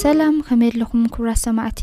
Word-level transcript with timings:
ሰላም 0.00 0.34
ከመይ 0.46 0.68
የለኹም 0.70 1.02
ክብራት 1.14 1.38
ሰማዕቲ 1.44 1.80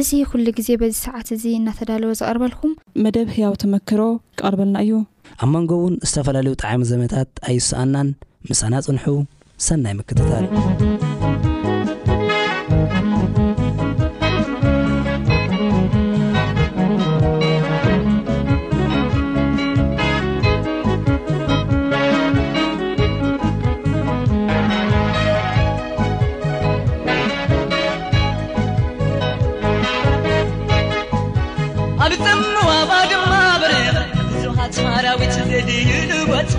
እዚ 0.00 0.10
ኩሉ 0.30 0.44
ግዜ 0.58 0.68
በዚ 0.80 0.92
ሰዓት 1.06 1.28
እዚ 1.36 1.44
እናተዳለወ 1.58 2.12
ዝቐርበልኩም 2.20 2.72
መደብ 3.06 3.28
ህያው 3.36 3.54
ተመክሮ 3.62 4.00
ክቐርበልና 4.38 4.76
እዩ 4.86 4.96
ኣብ 5.46 5.50
መንጎ 5.54 5.70
ውን 5.82 5.96
ዝተፈላለዩ 6.10 6.54
ጣዕሚ 6.64 6.80
ዘመታት 6.92 7.30
ኣይስኣናን 7.50 8.10
ምሳና 8.52 8.74
ፅንሑ 8.86 9.06
ሰናይ 9.66 9.96
ምክትታል 10.00 10.46
ጽዋባ 32.60 32.90
ድማ 33.10 33.32
ብረ 33.62 33.72
ብዙሃትራዊትዘድዩልቦት 34.30 36.50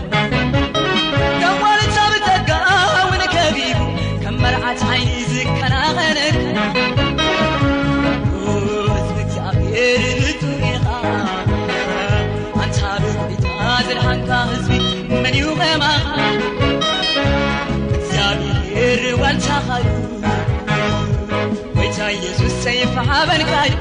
ዋልንሳብጠጋውነከፊቡ 1.62 3.80
ከምመርዓት 4.24 4.82
عይኒ 4.92 5.10
ዝከናኸነ 5.34 6.18
እግዚኣብሔር 9.00 10.04
ንጡኻ 10.22 10.64
ኣንብቤት 12.94 13.44
ዝድሃንካ 13.90 14.30
ህዝቢ 14.54 14.72
መንዩኸማ 15.26 15.84
እግዚኣብሔር 17.98 19.04
ዋልኻዩ 19.24 19.86
ወይታ 21.80 21.98
ኢየሱስ 22.18 22.54
ሰይፋሓ 22.66 23.10
በንካዩ 23.30 23.72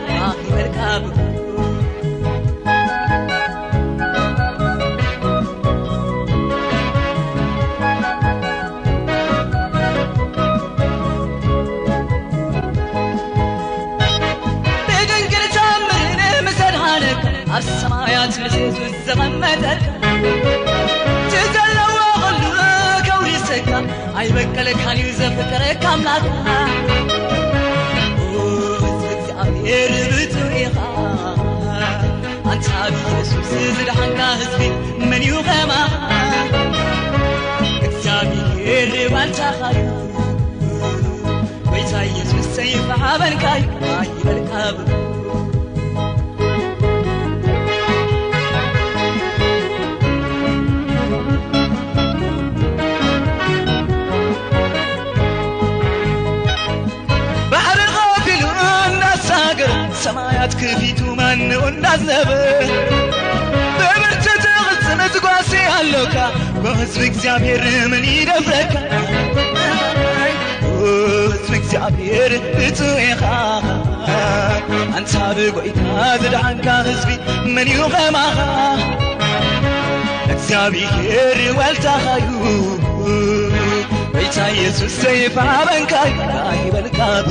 ያት 18.14 18.30
ዙ 18.36 18.38
ዘቐመጠ 19.06 19.62
ቲዘለዎ 21.30 21.90
ቕብ 22.26 22.42
ከውሪሰካ 23.06 23.70
ኣይበከለካንእዩ 24.20 25.08
ዘፈከረካኣላካ 25.20 26.46
ኣብሔርብፁ 29.44 30.34
ኢኻ 30.62 30.76
ኣንታብ 32.52 32.80
ኢየሱስ 33.00 33.50
ዝድሓካ 33.64 34.20
ህዝቢ 34.40 34.62
መን 35.10 35.24
ዩ 35.30 35.42
ከማ 35.48 35.72
እግዚኣብ 37.88 38.32
ርባንታኻዩ 38.94 39.80
ወይታ 41.72 41.92
ኢየሱስ 42.12 42.48
ሰይፋሓበንካ 42.58 43.44
ዩ 43.62 43.64
ይበልብ 44.08 44.80
ማያት 60.16 60.52
ክፊቱማ 60.60 61.20
ንኡዳዘብ 61.38 62.28
ትምህርቲ 63.78 64.26
ትኽጽንትጓስ 64.44 65.50
ኣሎካ 65.78 66.16
ህዝቢ 66.80 67.02
እግዚኣብሔር 67.10 67.64
ምን 67.92 68.04
ይደፈካህዝቢ 68.12 69.44
እግዚኣብሔር 71.58 72.32
እፁ 72.38 72.78
የኻ 73.06 73.22
ኣንሳብ 74.98 75.38
ጎይካ 75.56 75.80
ዝድዓንካ 76.22 76.68
ህዝቢ 76.88 77.12
ምን 77.56 77.68
ዩ 77.76 77.88
ኸማኻ 77.97 78.38
እግዚኣብሔር 80.34 81.41
ወልታኻዩ 81.60 82.28
ወይታ 84.16 84.36
ኢየሱስ 84.58 84.94
ዘይፋዕበንካ 85.04 85.94
ዩ 86.16 86.20
ይበልጋብ 86.66 87.26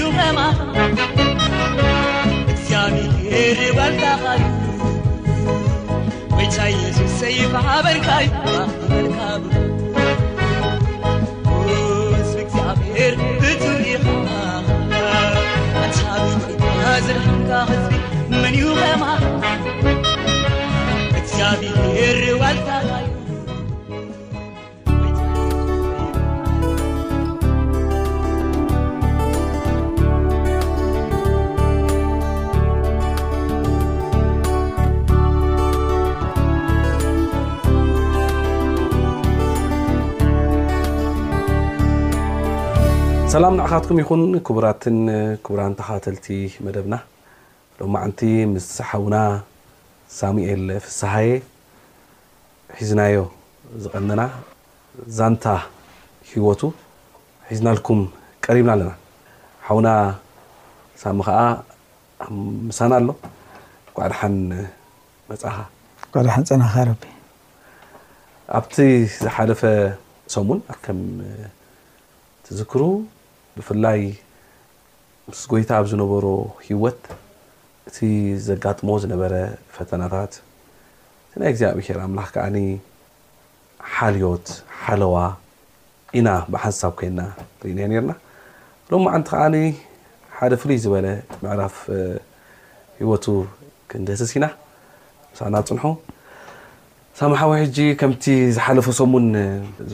متر 0.00 0.46
بت 6.38 6.54
我 6.60 6.66
ييسسيفحبنك 6.68 8.30
ሰላም 43.34 43.54
ንዕካትኩም 43.58 43.98
ይኹን 44.00 44.20
ክቡራትን 44.46 44.96
ቡራን 45.46 45.72
ተካተልቲ 45.78 46.26
መደብና 46.64 46.94
ሎ 47.78 47.86
ማዓንቲ 47.94 48.20
ምስ 48.50 48.66
ሓዉና 48.88 49.16
ሳሙኤል 50.16 50.62
ፍሳሃየ 50.84 51.30
ሒዝናዮ 52.76 53.16
ዝቀነና 53.84 54.22
ዛንታ 55.16 55.46
ሂወቱ 56.30 56.62
ሒዝናልኩም 57.48 58.02
ቀሪብና 58.44 58.70
ኣለና 58.76 58.92
ሓዉና 59.68 59.88
ሳሙ 61.02 61.18
ከዓ 61.30 61.40
ኣብ 62.26 62.30
ምሳና 62.68 62.92
ኣሎ 63.02 63.10
ጓድሓን 63.98 64.36
መፅኻ 65.32 65.56
ጓሓን 66.18 66.46
ፀናኻ 66.50 66.74
ኣብቲ 68.60 68.76
ዝሓለፈ 69.22 69.62
ሶሙን 70.36 70.60
ኣከም 70.76 71.00
ትዝክሩ 72.46 72.82
ብፍላይ 73.58 74.00
ምስ 75.26 75.40
ጎይታ 75.50 75.70
ኣብ 75.80 75.84
ዝነበሮ 75.90 76.26
ሂወት 76.66 77.00
እቲ 77.88 77.96
ዘጋጥሞ 78.46 78.88
ዝነበረ 79.02 79.32
ፈተናታት 79.74 80.32
እቲ 81.26 81.34
ናይ 81.42 81.48
እግዚኣብሔር 81.54 81.98
ኣምላክ 82.04 82.28
ከዓ 82.36 82.44
ሓልዮት 83.96 84.46
ሓለዋ 84.80 85.16
ኢና 86.18 86.28
ብሓንሳብ 86.54 86.92
ኮይና 86.98 87.20
ርኢኒ 87.64 87.78
ነርና 87.94 88.12
ሎማዓንቲ 88.90 89.28
ከዓ 89.30 89.44
ሓደ 90.38 90.52
ፍሉይ 90.64 90.78
ዝበለ 90.86 91.06
ምዕራፍ 91.44 91.76
ሂወቱ 92.98 93.26
ክንደስሲና 93.92 94.46
ምሳና 95.30 95.54
ፅንሑ 95.70 95.84
ሳምሓዊ 97.22 97.52
ሕጂ 97.62 97.78
ከምቲ 98.02 98.24
ዝሓለፈሶምን 98.58 99.28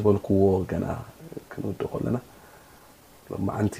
ዝበልክዎ 0.01 0.43
ገና 0.75 0.87
ክንውድ 1.53 1.81
ከለና 1.93 2.19
ማዓንቲ 3.47 3.77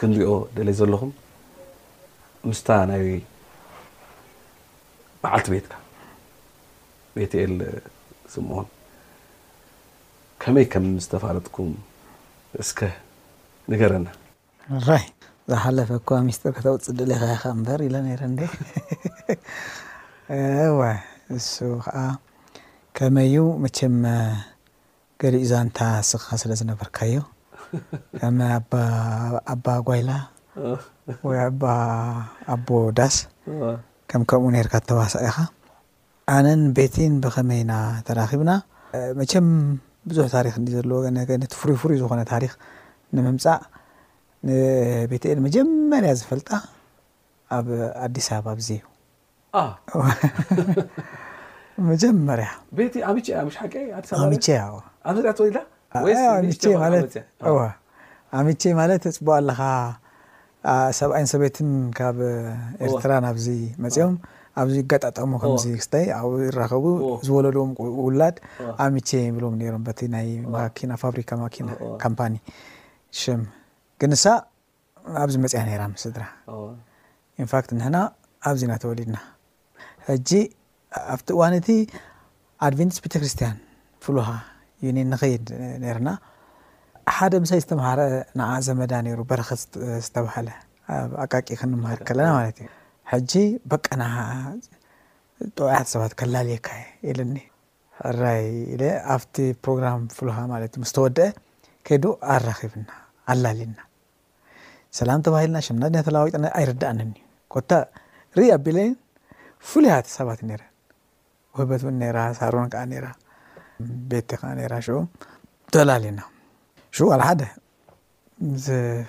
ክንሪኦ 0.00 0.30
ደለይ 0.56 0.74
ዘለኹም 0.80 1.10
ምስታ 2.48 2.68
ናብ 2.90 3.02
መዓልቲ 5.24 5.46
ቤትካ 5.54 5.72
ቤትኤል 7.16 7.54
ስምዖን 8.32 8.68
ከመይ 10.42 10.66
ከም 10.72 10.86
ዝተፋለጥኩም 11.02 11.70
እስከ 12.62 12.80
ንገረና 13.72 14.08
ራይ 14.88 15.04
ዝሓለፈኳ 15.50 16.08
ሚስትር 16.28 16.52
ከተውፅ 16.56 16.84
ደለይኸይከ 17.00 17.42
እምበር 17.54 17.80
ኢሎ 17.86 17.94
ነረንዴ 18.06 18.40
ወ 20.78 20.82
እሱ 21.38 21.54
ከዓ 21.86 21.96
ከመዩ 22.98 23.36
መቸም 23.64 23.96
ገሊኡ 25.22 25.42
ዛንታ 25.52 25.78
ስክካ 26.10 26.28
ስለ 26.42 26.52
ዝነበርካዩ 26.60 27.12
ከ 28.20 28.22
ኣባ 29.54 29.66
ጓይላ 29.88 30.10
ወይ 31.28 31.38
ኣባ 31.46 31.62
ኣቦ 32.54 32.68
ዳስ 32.98 33.16
ከም 34.10 34.22
ከምኡ 34.30 34.42
ነርካ 34.54 34.74
ተዋሳቀ 34.90 35.22
ኢኻ 35.30 35.38
ኣነን 36.34 36.60
ቤቲን 36.76 37.12
ብኸመይና 37.24 37.72
ተራኺብና 38.06 38.50
መ 39.18 39.20
ብዙሕ 40.10 40.26
ታሪክ 40.36 40.54
ዘለዎነቲ 40.76 41.30
ፍሩይፍሩይ 41.60 41.96
ዝኮነ 42.00 42.20
ታሪክ 42.32 42.52
ንምምፃእ 43.16 43.60
ንቤተ 44.48 45.22
ኤል 45.32 45.38
መጀመርያ 45.46 46.10
ዝፈልጣ 46.20 46.50
ኣብ 47.58 47.66
ኣዲስ 48.06 48.26
ኣበባ 48.36 48.46
ዙ 48.68 48.70
እዩ 51.78 51.82
መጀመርያ 52.34 52.48
ብዋኣብ 56.02 56.44
ሚቼ 58.46 58.62
ማለት 58.80 59.02
ፅቡኣ 59.16 59.30
ኣለኻ 59.40 59.60
ሰብኣይን 60.98 61.28
ሰበትን 61.32 61.68
ካብ 61.98 62.18
ኤርትራ 62.86 63.10
ኣብዚ 63.32 63.46
መፅኦም 63.84 64.14
ኣብዚ 64.60 64.74
ጋጣጠሞ 64.90 65.32
ከምዚ 65.42 65.64
ክስታይ 65.80 66.04
ኣብ 66.18 66.32
ዝራኸቡ 66.48 66.84
ዝወለድዎም 67.26 67.70
ውላድ 68.06 68.36
ኣብ 68.84 68.88
ሚቼ 68.94 69.10
ይብሎም 69.28 69.54
ነሮም 69.60 69.82
በቲ 69.88 70.00
ናይ 70.14 70.28
ማኪና 70.54 70.92
ፋብሪካ 71.02 71.30
ማኪና 71.42 71.68
ካምፓኒ 72.04 72.34
ሽም 73.20 73.42
ግንሳ 74.02 74.24
ኣብዚ 75.24 75.34
መፅያ 75.44 75.62
ነራ 75.70 75.82
ስድራ 76.04 76.24
እንፋክት 77.44 77.70
ንሕና 77.78 77.96
ኣብዚናተወሊድና 78.50 79.18
ሕጂ 80.08 80.30
ኣብቲ 81.14 81.28
እዋነቲ 81.36 81.68
ኣድቨንቲስ 82.68 83.00
ቤተክርስትያን 83.06 83.56
ፍሉካ 84.06 84.26
እዩ 84.90 84.96
ንኸይድ 85.10 85.46
ነርና 85.82 86.10
ሓደ 87.16 87.32
ምሳይ 87.42 87.60
ዝተምሃረ 87.64 88.00
ንኣ 88.38 88.46
ዘመዳ 88.66 88.92
ነሩ 89.06 89.20
በረኸት 89.30 89.62
ዝተባሃለ 90.04 90.48
ኣኣቃቂ 90.96 91.48
ክንምሃር 91.60 91.98
ከለና 92.08 92.28
ማለት 92.38 92.56
እዩ 92.62 92.68
ሕጂ 93.12 93.32
በቀን 93.70 94.00
ጠቁያት 95.56 95.86
ሰባት 95.92 96.12
ከላልየካ 96.20 96.68
ኢለኒ 97.10 97.36
ሕራይ 98.00 98.44
ኢለ 98.74 98.82
ኣብቲ 99.14 99.34
ፕሮግራም 99.64 100.02
ፍሉኻ 100.16 100.36
ማለት 100.52 100.72
እዩ 100.76 100.82
ምስተወድአ 100.84 101.26
ከይዱ 101.88 102.04
ኣራኺብና 102.34 102.90
ኣላሊና 103.34 103.78
ሰላም 105.00 105.22
ተባሂልና 105.26 105.58
ሸናድና 105.68 106.00
ተለዋዊጥ 106.08 106.34
ኣይርዳእንኒዩ 106.60 107.22
ኮታ 107.54 107.70
ርእ 108.38 108.50
ኣቢለይን 108.58 108.94
ፍሉያት 109.70 110.06
ሰባት 110.18 110.40
ነረን 110.50 110.70
ወህበት 111.56 111.82
እውን 111.86 111.96
ነራ 112.02 112.18
ሳርን 112.38 112.70
ከዓ 112.72 112.82
ራ 113.04 113.08
ቤትቲ 114.10 114.30
ከዓ 114.40 114.50
ራ 114.72 114.76
ሽዑ 114.86 114.96
ተላሊና 115.74 116.20
ሽኡ 116.96 117.06
ኣልሓደ 117.16 117.40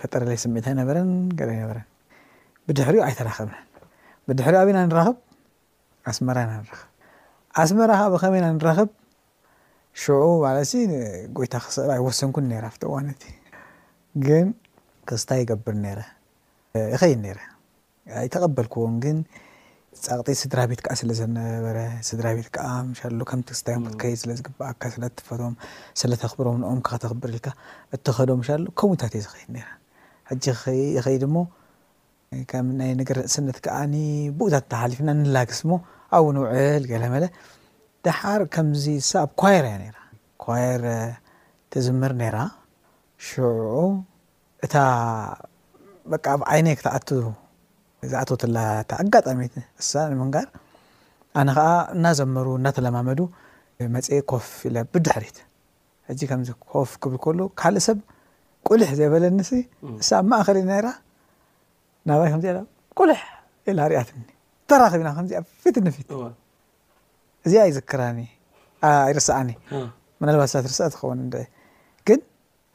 ፈጠረለይ 0.02 0.38
ስምዒታ 0.44 0.66
ይነበረን 0.74 1.10
ገ 1.40 1.50
ኣነበረን 1.56 1.86
ብድሕሪዩ 2.68 3.02
ኣይተራኸብ 3.08 3.50
ብድሕሪ 4.30 4.56
ኣብ 4.62 4.70
ና 4.76 4.80
ንራኽብ 4.90 5.18
ኣስመራ 6.12 6.38
ና 6.52 6.54
ንራኽብ 6.62 6.88
ኣስመራ 7.64 7.92
ከ 8.02 8.06
ብ 8.14 8.22
ኸመ 8.24 8.34
ና 8.44 8.48
ንራኽብ 8.58 8.90
ሽዑ 10.04 10.24
ማለ 10.44 10.58
ጎይታ 11.38 11.56
ክሰብ 11.66 11.90
ኣይወሰንኩን 11.98 12.48
ቶ 12.82 13.00
ነት 13.08 13.22
ግን 14.28 14.48
ክስታ 15.10 15.30
ይገብር 15.42 15.76
ነረ 15.86 16.00
ይኸይ 16.94 17.14
ነረ 17.26 17.40
ኣይተቐበልክዎም 18.22 18.96
ግን 19.04 19.18
ፀቅጢ 20.03 20.30
ስድራ 20.42 20.59
ቤት 20.69 20.81
ከዓ 20.86 20.94
ስለ 21.01 21.09
ዘነበረ 21.19 21.77
ስድራ 22.07 22.27
ቤት 22.38 22.47
ከዓ 22.56 22.68
ሻሉ 23.00 23.19
ከም 23.30 23.39
ትክስታዮ 23.47 23.75
ክትከይድ 23.83 24.18
ስለ 24.21 24.31
ዝግብኣካ 24.39 24.83
ስለትፈቶም 24.95 25.53
ስለተኽብሮም 26.01 26.57
ንኦም 26.63 26.80
ካ 26.88 26.89
ክተኽብርኢልካ 26.95 27.47
እትኸዶም 27.95 28.42
ሻሉ 28.47 28.65
ከምኡ 28.80 28.97
ታት 29.01 29.13
እዩ 29.19 29.24
ዝኸይድ 29.27 29.50
ነ 29.57 29.63
ሕጂ 30.30 30.44
ኸይድ 31.06 31.24
ሞ 31.36 31.45
ከም 32.51 32.68
ናይ 32.80 32.92
ነገር 33.01 33.18
እሰነት 33.27 33.57
ከዓ 33.68 33.77
ብኡታ 34.38 34.56
ተሓሊፍና 34.74 35.09
ንላክስ 35.21 35.59
ሞ 35.69 35.74
ኣብ 36.15 36.21
እውን 36.25 36.38
ውዕል 36.44 36.83
ገለ 36.92 37.03
መለ 37.15 37.25
ድሓር 38.07 38.42
ከምዚ 38.56 38.86
ሳኣብ 39.12 39.30
ኳየር 39.42 39.65
ያ 39.71 39.75
ነ 39.81 39.86
ኳየር 40.45 40.83
ትዝምር 41.74 42.12
ነራ 42.21 42.38
ሽዕዑ 43.27 43.74
እታ 44.65 44.75
በቃ 46.13 46.25
ኣብ 46.36 46.42
ዓይነ 46.53 46.65
ክተኣት 46.80 47.07
ዛኣቶትላታ 48.12 48.92
ኣጋጣሚት 49.04 49.54
ንሳ 49.60 49.92
ንምንጋር 50.12 50.46
ኣነ 51.40 51.50
ከዓ 51.57 51.69
እናዘመሩ 51.96 52.48
እናተለማመዱ 52.60 53.19
መፅ 53.96 54.07
ኮፍ 54.31 54.48
ኢለ 54.68 54.78
ብድሕሪት 54.94 55.38
ሕጂ 56.10 56.22
ከምዚ 56.31 56.50
ኮፍ 56.74 56.92
ክብል 57.04 57.18
ከሎ 57.24 57.40
ካልእ 57.62 57.84
ሰብ 57.88 58.00
ቁልሕ 58.69 58.90
ዘበለኒሲ 59.00 59.52
ንሳ 59.98 60.10
ኣብ 60.19 60.25
ማእከሊ 60.31 60.60
ናይራ 60.69 60.88
ናባይ 62.10 62.30
ከምዘ 62.34 62.46
ቁልሕ 63.00 63.22
ኢላ 63.72 63.80
ርኣትኒ 63.92 64.22
ተራኽቢና 64.72 65.10
ከምዚ 65.18 65.31
ኣብ 65.40 65.46
ፊትኒ 65.63 65.88
ፊት 65.98 66.07
እዚ 67.48 67.54
ኣይዝክራኒ 67.66 68.19
ይ 69.07 69.12
ርስዓኒ 69.18 69.50
መናልባት 70.22 70.54
ርስ 70.69 70.80
ትኸውን 70.94 71.19
ግን 72.07 72.19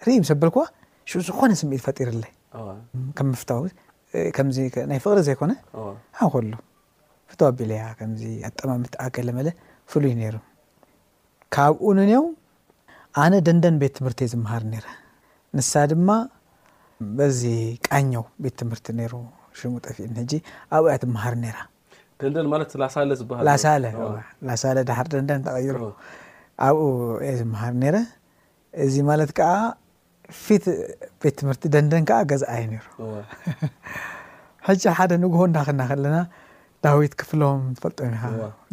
ርኢ 0.07 0.17
ሰበልክ 0.33 0.57
ሽ 1.11 1.23
ዝኾነ 1.27 1.51
ስሚኢል 1.61 1.81
ፈጢር 1.87 2.09
ለይ 2.23 2.33
ከም 3.17 3.27
ምፍታው 3.35 3.61
ከምዚናይ 4.37 4.99
ፍቅሪ 5.05 5.19
ዘይኮነ 5.29 5.53
ኣኮሉ 6.25 6.53
ፍቶ 7.33 7.41
ኣቢለያ 7.51 7.83
ከምዚ 7.99 8.23
ኣጠማምተኣገለመለ 8.49 9.49
ፍሉይ 9.93 10.13
ነይሩ 10.21 10.37
ካብኡ 11.55 11.83
ንንአው 11.99 12.25
ኣነ 13.23 13.33
ደንደን 13.47 13.77
ቤት 13.83 13.93
ትምህርቲ 13.99 14.23
ዝመሃር 14.33 14.63
ነረ 14.73 14.87
ንሳ 15.59 15.73
ድማ 15.93 16.11
በዚ 17.19 17.41
ቃኘው 17.89 18.25
ቤት 18.45 18.55
ትምህርቲ 18.61 18.87
ነይሩ 19.01 19.15
ሽሙ 19.59 19.73
ጠፊእንሕጂ 19.87 20.33
ኣብኡ 20.77 20.85
እያ 20.91 20.97
ትመሃር 21.05 21.35
ነራ 21.45 21.59
ደንደን 22.23 22.49
ማለት 22.55 22.73
ላሳ 22.83 22.97
ሃላሳለ 23.43 23.85
ላሳለ 24.49 24.79
ዳሓር 24.91 25.07
ደንደን 25.15 25.45
ተቀይሩ 25.47 25.81
ኣብኡ 26.69 26.89
የ 27.29 27.31
ዝመሃር 27.43 27.75
ነረ 27.85 27.97
እዚ 28.87 28.95
ማለት 29.11 29.31
ከዓ 29.39 29.53
ፊት 30.45 30.65
ቤት 31.23 31.35
ትምህርቲ 31.41 31.63
ደንደን 31.75 32.05
ከዓ 32.09 32.19
ገዛኣዩ 32.31 32.63
ነይሩ 32.73 32.83
ሕጂ 34.67 34.83
ሓደ 34.99 35.13
ንግሆ 35.25 35.41
እንዳክና 35.51 35.83
ከለና 35.91 36.17
ዳዊት 36.85 37.13
ክፍሎም 37.21 37.61
ትፈልጦም 37.77 38.09
ኢኻ 38.17 38.23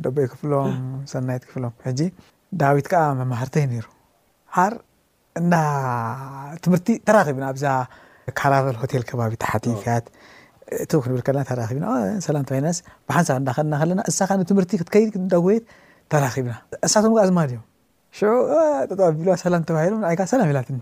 ደቦይ 0.04 0.26
ክፍሎም 0.34 0.72
ሰናይት 1.12 1.44
ክፍሎም 1.50 1.74
ሕጂ 1.86 2.00
ዳዊት 2.62 2.86
ከዓ 2.92 3.04
መማሃርተይ 3.20 3.66
ነይሩ 3.74 3.86
ሃር 4.58 4.74
እና 5.42 5.54
ትምህርቲ 6.66 6.88
ተራኺብና 7.08 7.46
ኣብዛ 7.54 7.66
ካራበል 8.40 8.78
ሆቴል 8.82 9.04
ከባቢ 9.10 9.32
ተሓቲካት 9.44 10.06
እቲ 10.84 10.92
ክንብል 11.04 11.22
ከለና 11.28 11.44
ተራብና 11.52 11.86
ሰላም 12.28 12.46
ተባሂስ 12.50 12.78
ብሓንሳብ 13.10 13.38
እዳክና 13.42 13.74
ከለና 13.82 14.00
እሳኻ 14.12 14.30
ንትምርቲ 14.44 14.72
ክትከይድ 14.82 15.10
ክዳወየት 15.16 15.66
ተራኺብና 16.14 16.56
እሳቶም 16.88 17.14
ከዓ 17.18 17.24
ዝማ 17.32 17.40
ድዮም 17.52 17.64
ጠ 19.00 19.12
ቢሉዋ 19.22 19.34
ሰላም 19.46 19.64
ተባሂሎም 19.70 20.00
ንይካ 20.08 20.22
ሰላም 20.34 20.50
ኢላትኒ 20.54 20.78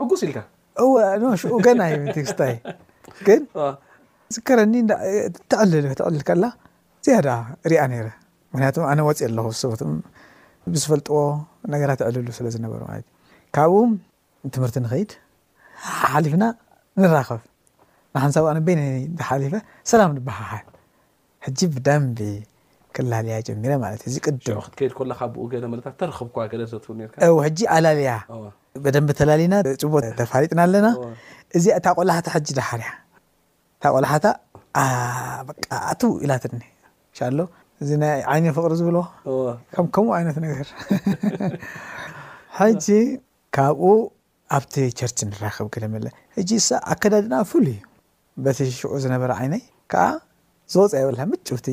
ሕጉስ 0.00 0.20
ኢልካ 0.26 0.38
እወ 0.82 0.92
ሽኡ 1.40 1.52
ገና 1.66 1.80
እዩቴክስታይ 1.96 2.54
ግን 3.26 3.40
ዝከረኒ 4.34 4.74
ተዕልልተዕልል 5.52 6.22
ከላ 6.28 6.44
ዝያዳ 7.06 7.28
ሪያ 7.70 7.80
ነይረ 7.92 8.08
ምክንያቱም 8.52 8.84
ኣነ 8.90 8.98
ወፅእ 9.08 9.26
ኣለኹ 9.28 9.46
ሰበት 9.62 9.80
ብዝፈልጥዎ 10.72 11.16
ነገራት 11.74 12.00
ይዕልሉ 12.04 12.30
ስለ 12.38 12.46
ዝነበሩ 12.54 12.80
ማለት 12.90 13.06
እዩ 13.08 13.40
ካብኡኡም 13.56 13.92
ትምህርቲ 14.54 14.76
ንኸይድ 14.84 15.10
ሓሊፍና 16.02 16.44
ንራኸብ 17.02 17.40
ንሓንሳብ 18.16 18.44
ኣነ 18.52 18.58
ቤይነኒ 18.68 18.92
ተሓሊፈ 19.20 19.54
ሰላም 19.90 20.10
ንበሃሓል 20.18 20.66
ሕጂ 21.46 21.60
ብዳንቢ 21.76 22.18
ክላልያ 22.96 23.36
ጀሚረ 23.48 23.72
ማለት 23.84 24.00
እዩ 24.08 24.12
እዚ 24.12 24.18
ቅድምክትከይድ 24.26 24.92
ካብኡ 25.20 25.44
ተረብ 26.82 26.88
ወ 27.36 27.40
ሕጂ 27.46 27.60
ኣላልያ 27.76 28.14
ብደንብ 28.84 29.08
ተላሊና 29.18 29.54
ጭቡ 29.80 29.94
ተፋሊጥና 30.20 30.60
ኣለና 30.66 30.86
እዚ 31.56 31.64
እታ 31.78 31.86
ቆላሓታ 31.98 32.28
ሕጂ 32.34 32.48
ዳሓር 32.58 32.80
ያ 32.86 32.90
እታ 33.76 33.84
ቆላሓታ 33.94 34.26
ኣቃት 34.82 36.02
ኢላትኒ 36.24 36.52
ንሻሎ 36.62 37.38
እዚ 37.82 37.90
ናይ 38.02 38.20
ዓይኒ 38.32 38.46
ፍቅሪ 38.56 38.72
ዝብሎ 38.80 38.96
ከምከምኡ 39.74 40.10
ዓይነት 40.18 40.36
ነገር 40.44 40.66
ሕጂ 42.60 42.86
ካብኡ 43.56 43.88
ኣብቲ 44.56 44.74
ቸርች 44.98 45.18
ንራኸብ 45.30 45.66
ገለመለ 45.74 46.06
ሕጂ 46.36 46.50
ሳ 46.68 46.80
ኣከዳድና 46.92 47.34
ፍሉይ 47.50 47.72
እዩ 47.74 47.80
በቲ 48.44 48.58
ሽዑ 48.78 48.92
ዝነበረ 49.04 49.30
ዓይነይ 49.40 49.62
ከዓ 49.92 50.06
ዘወፅ 50.74 50.92
የበለ 51.02 51.20
ምጭውቲ 51.30 51.66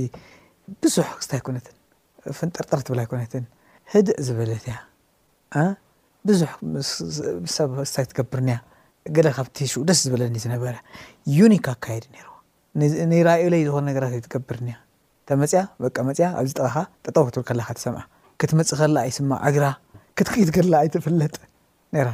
ብዙሕ 0.83 1.07
ክስታ 1.19 1.31
ይኮነትን 1.39 1.75
ፍንጠርጠር 2.39 2.79
ትብላ 2.87 3.01
ይኮነትን 3.07 3.43
ህድእ 3.93 4.19
ዝበለት 4.27 4.65
እያ 4.71 4.77
ብዙሕ 6.27 6.51
ብ 6.71 6.73
ስታይ 7.91 8.05
ትገብርኒያ 8.11 8.57
ገለ 9.15 9.27
ካብቲ 9.35 9.57
ሽኡ 9.71 9.81
ደስ 9.89 9.99
ዝብለኒ 10.05 10.35
ዝነበረ 10.45 10.75
ዩኒክ 11.37 11.65
ኣካየዲ 11.73 12.05
ነር 12.15 12.27
ንይራዩ 13.11 13.43
ላይ 13.53 13.61
ዝኮነ 13.67 13.83
ነገራት 13.89 14.13
ዩ 14.17 14.21
ትገብርኒያ 14.27 14.75
ተመፅያ 15.29 15.59
በቃ 15.83 15.95
መፅያ 16.07 16.27
ኣብዚ 16.39 16.51
ጠቃኻ 16.59 16.75
ጠጠው 17.05 17.23
ክትብል 17.27 17.45
ከላካ 17.49 17.69
ትሰምዓ 17.77 18.01
ክትመፅእ 18.41 18.77
ከላ 18.81 18.97
ኣይስማዕ 19.07 19.39
እግራ 19.49 19.65
ክትክኢት 20.17 20.49
ገላ 20.57 20.73
ኣይትፍለጥ 20.83 21.35
ነ 21.95 22.05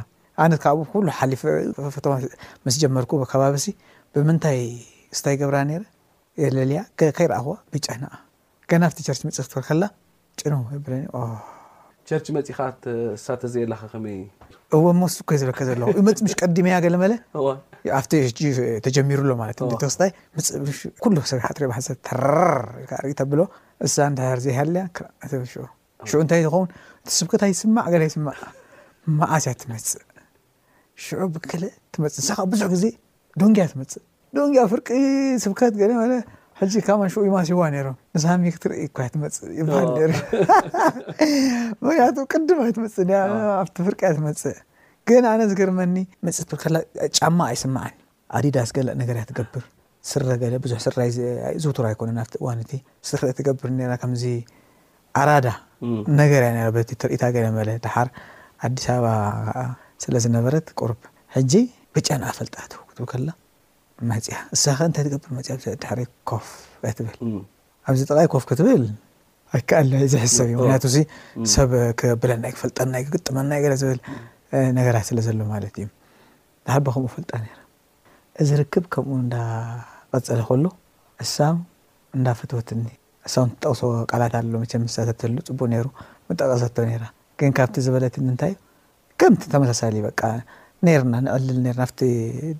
ኣነት 0.44 0.60
ካብኡ 0.64 0.82
ኩሉ 0.92 1.06
ሓሊፍ 1.18 1.42
ቶማ 2.04 2.14
ምስ 2.64 2.74
ጀመርኩ 2.82 3.12
ከባቢሲ 3.32 3.66
ብምንታይ 4.14 4.58
እስታይ 5.14 5.36
ገብራ 5.42 5.56
ነይረ 5.70 5.82
የለልያ 6.42 6.80
ከይረኣ 7.18 7.38
ኹዋ 7.46 7.56
ብጨና 7.72 8.04
ገና 8.70 8.82
ብቲ 8.92 8.98
ቸርች 9.08 9.22
ምፅእ 9.28 9.46
ክትብል 9.46 9.66
ከላ 9.70 9.84
ጭኑ 10.40 10.54
ቸርች 12.08 12.26
መፅ 12.34 12.48
ካሳ 12.56 13.26
ተዘየ 13.42 13.62
ኣላካ 13.66 13.82
ኸመይ 13.92 14.18
እዎ 14.76 14.82
ሞ 14.98 15.02
ዝከ 15.14 15.30
ዝበከ 15.40 15.60
ዘለኹ 15.68 15.86
ይመፅ 15.98 16.18
ምሽ 16.24 16.32
ቀዲመያ 16.42 16.74
ገለ 16.84 16.94
መለ 17.02 17.12
ኣብ 17.98 18.04
ተጀሚሩሎ 18.86 19.30
ማለት 19.40 19.56
ተወስታይ 19.82 20.10
ሎ 21.16 21.18
ሰብትርማሓሰብ 21.30 21.96
ተርርእብሎ 22.08 23.40
ሳ 23.94 24.06
ንር 24.16 24.38
ዘሃኣለያ 24.46 24.84
ሽዑ 26.10 26.18
እንታይ 26.24 26.40
ዝኸውን 26.46 26.68
እቲ 27.04 27.10
ስብከትይስማዕ 27.18 27.86
ገ 27.92 28.02
ይስማዕ 28.08 28.38
ማእስያ 29.18 29.52
ትመፅእ 29.62 30.06
ሽዑ 31.04 31.20
ብክልእ 31.34 31.74
ትመፅእ 31.94 32.20
ንሳካ 32.24 32.38
ብዙሕ 32.52 32.66
ግዜ 32.74 32.84
ዶንግያ 33.40 33.64
ትመፅእ 33.72 34.02
ዶንግያ 34.36 34.62
ፍርቂ 34.72 34.88
ስብከት 35.44 35.74
ገለ 35.82 35.92
ለ 36.12 36.14
ሕጂ 36.60 36.72
ካብማን 36.86 37.08
ሽኡ 37.12 37.20
ይማስህዋ 37.28 37.62
ነሮም 37.74 37.96
ንሳሚ 38.16 38.42
ክትርኢ 38.54 38.84
ኳ 38.96 39.06
ትመፅእ 39.14 39.50
ይባሃል 39.60 39.88
ምክንያቱ 41.86 42.16
ቅድማይ 42.32 42.70
ትመፅእ 42.76 43.10
ኣብቲ 43.62 43.76
ፍርቀያ 43.86 44.10
ትመፅእ 44.18 44.58
ግን 45.08 45.24
ኣነ 45.32 45.40
ዚገርመኒ 45.50 45.96
መፅብከላ 46.26 46.76
ጫማ 47.16 47.38
ኣይስምዓንእዩ 47.52 48.00
ኣዲዳስ 48.38 48.70
ገለእ 48.76 48.96
ነገርያ 49.02 49.22
ትገብር 49.30 49.64
ስረ 50.10 50.30
ገለ 50.42 50.54
ብዙሕ 50.64 50.78
ስ 50.84 50.88
ዝውቱሮ 51.62 51.84
ኣይኮነን 51.90 52.18
ኣብቲ 52.24 52.34
እዋንቲ 52.42 52.72
ስርኢ 53.08 53.30
ትገብር 53.38 53.70
ከምዚ 54.02 54.24
ኣራዳ 55.22 55.48
ነገርያ 56.20 56.48
በ 56.76 56.84
ትርኢታ 57.02 57.22
ገለበለ 57.36 57.70
ድሓር 57.84 58.08
ኣዲስ 58.66 58.86
ኣበባ 58.94 59.08
ዓ 59.62 59.70
ስለ 60.04 60.14
ዝነበረት 60.24 60.68
ቁርብ 60.80 61.00
ሕጂ 61.36 61.52
ብጫንኣፈልጣትትብ 61.96 63.06
ከላ 63.12 63.30
መፅያ 64.10 64.38
እሳኸ 64.54 64.78
እንታይ 64.88 65.02
ትገብር 65.06 65.30
መፅያ 65.36 65.54
ድሕሪ 65.82 66.00
ኮፍ 66.30 66.46
ከትብል 66.84 67.14
ኣብዚ 67.88 68.00
ጠቃይ 68.10 68.26
ኮፍ 68.34 68.44
ክትብል 68.48 68.82
ኣይከኣለ 69.56 69.92
ዝሕሰብ 70.12 70.46
እዩ 70.48 70.54
ምክንያቱ 70.60 70.84
ዚ 70.94 70.98
ሰብ 71.52 71.70
ክብለና 72.00 72.44
ክፈልጠና 72.54 72.94
ክገጥመና 73.04 73.50
እዩ 73.58 73.62
ገለ 73.66 73.74
ዝብል 73.82 74.00
ነገራት 74.78 75.04
ስለ 75.10 75.18
ዘሎ 75.26 75.38
ማለት 75.52 75.74
እዩ 75.80 75.86
ዳሃርቦ 76.66 76.86
ከምኡ 76.94 77.08
ፈልጣ 77.14 77.30
ነራ 77.44 77.54
እዚ 78.42 78.50
ርክብ 78.62 78.84
ከምኡ 78.94 79.14
እንዳቀፀለ 79.24 80.40
ከሎ 80.48 80.64
እሳ 81.24 81.36
እንዳፈትወትኒ 82.18 82.84
እሳ 83.28 83.34
ትጠቅሶ 83.52 83.80
ቃላት 84.12 84.34
ኣሎ 84.40 84.52
ምስተተሉ 84.84 85.36
ፅቡእ 85.50 85.70
ነይሩ 85.74 85.86
መጠቀሰቶ 86.28 86.76
ነራ 86.92 87.04
ግን 87.40 87.50
ካብቲ 87.58 87.76
ዝበለትኒ 87.86 88.22
እንታይእዩ 88.34 88.58
ከምቲ 89.20 89.42
ተመሳሳለ 89.54 89.96
በቃ 90.08 90.20
ነርና 90.84 91.14
ንዕልል 91.26 91.58
ና 91.66 91.68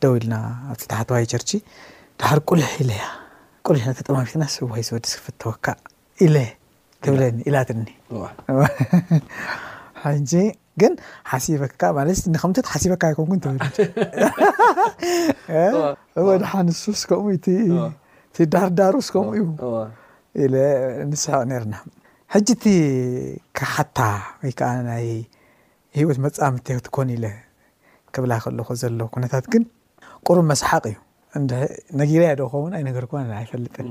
ደው 0.02 0.12
ኢልና 0.18 0.34
ኣብቲ 0.72 0.82
ተሓታዋይ 0.90 1.24
ቸርቺ 1.32 1.50
ዳሕር 2.20 2.38
ቁልሕ 2.48 2.70
ኢለያ 2.84 3.04
ልሕ 3.76 3.84
ተጠማሚትና 3.98 4.42
ስዋይ 4.54 4.82
ዝወዲ 4.88 5.04
ስፍተወካ 5.14 5.64
ኢ 6.24 6.26
ትብለኒ 7.04 7.36
ኢላትኒ 7.48 7.86
ጂ 10.30 10.32
ግን 10.80 10.92
ሓሲበካ 11.30 11.80
ማለ 11.96 12.08
ንከምቶት 12.32 12.66
ሓሲበካ 12.72 13.02
ይኮምኩ 13.12 13.34
በ 15.48 15.50
በድሓንሱስከምኡ 16.26 17.34
ዩዳርዳሩ 18.40 18.94
ስከምኡ 19.08 19.38
እዩ 20.44 20.52
ንሰቅ 21.10 21.40
ነና 21.52 21.72
ሕጂእቲ 22.34 22.64
ካሓታ 23.58 23.98
ወይ 24.44 24.52
ከዓ 24.60 24.68
ናይ 24.90 25.06
ሂወት 25.98 26.18
መፃምተ 26.26 26.66
ትኮኑ 26.86 27.08
ኢለ 27.16 27.24
ክብላ 28.16 28.34
ከለኩ 28.44 28.68
ዘሎ 28.82 29.00
ኩነታት 29.14 29.44
ግን 29.52 29.62
ቁርብ 30.26 30.44
መስሓቅ 30.50 30.82
እዩ 30.90 30.96
እ 31.36 31.58
ነጊራያ 32.00 32.30
ዶኸውን 32.40 32.72
ኣይ 32.76 32.82
ነገር 32.88 33.04
ክ 33.10 33.20
ኣይፈልጥን 33.40 33.88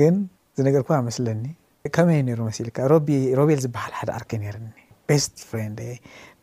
ግን 0.00 0.14
ዝነገር 0.58 0.82
መስለኒ 1.08 1.44
ከመይ 1.96 2.20
ሩ 2.38 2.40
መሲልካ 2.50 2.78
ቢ 3.08 3.18
ሮቤል 3.38 3.60
ዝበሃል 3.64 3.92
ሓደ 3.98 4.10
ኣርከ 4.18 4.30
ኒ 4.40 4.44
ቤስ 5.10 5.24
ፍሬ 5.50 5.60